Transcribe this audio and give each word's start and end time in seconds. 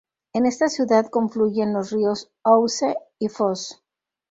En 0.33 0.47
esta 0.47 0.67
ciudad 0.67 1.11
confluyen 1.11 1.73
los 1.73 1.91
ríos 1.91 2.31
Ouse 2.41 2.95
y 3.19 3.27
Foss. 3.29 3.83